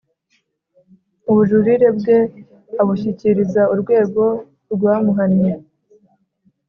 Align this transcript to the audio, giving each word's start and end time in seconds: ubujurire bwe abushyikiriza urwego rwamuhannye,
ubujurire 1.29 1.87
bwe 1.97 2.17
abushyikiriza 2.81 3.61
urwego 3.73 4.23
rwamuhannye, 4.73 5.53